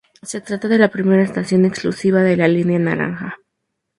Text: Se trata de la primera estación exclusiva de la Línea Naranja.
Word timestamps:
Se 0.23 0.41
trata 0.41 0.67
de 0.67 0.79
la 0.79 0.89
primera 0.89 1.21
estación 1.21 1.63
exclusiva 1.63 2.21
de 2.23 2.35
la 2.35 2.47
Línea 2.47 2.79
Naranja. 2.79 3.37